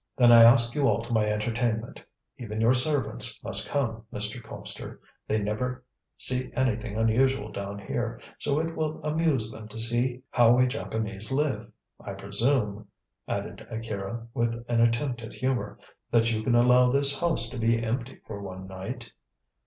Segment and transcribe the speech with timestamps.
[0.17, 2.01] "Then I ask you all to my entertainment.
[2.39, 4.41] Even your servants must come, Mr.
[4.41, 4.99] Colpster.
[5.27, 5.83] They never
[6.17, 11.31] see anything unusual down here, so it will amuse them to see how we Japanese
[11.31, 11.71] live.
[12.03, 12.87] I presume,"
[13.27, 15.77] added Akira, with an attempt at humour,
[16.09, 19.11] "that you can allow this house to be empty for one night?"